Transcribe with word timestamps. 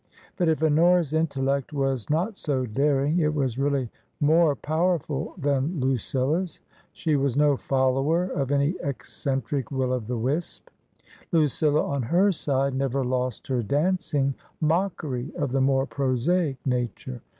But 0.35 0.49
if 0.49 0.63
Honora's 0.63 1.13
intellect 1.13 1.73
was 1.73 2.09
not 2.09 2.35
so 2.35 2.65
daring, 2.65 3.19
it 3.19 3.35
was 3.35 3.59
really 3.59 3.91
more 4.19 4.55
powerful 4.55 5.35
than 5.37 5.79
Lucilla's; 5.79 6.59
she 6.91 7.15
was 7.15 7.37
no 7.37 7.55
follower 7.55 8.23
of 8.23 8.49
any 8.49 8.73
eccentric 8.81 9.69
will 9.69 9.93
o' 9.93 9.99
the 9.99 10.17
wisp; 10.17 10.69
Lucilla, 11.31 11.83
on 11.87 12.01
her 12.01 12.31
side, 12.31 12.73
never 12.73 13.03
lost 13.05 13.45
her 13.45 13.61
dancing 13.61 14.33
mockery 14.59 15.31
of 15.37 15.51
the 15.51 15.61
more 15.61 15.85
prosaic 15.85 16.57
nature. 16.65 17.21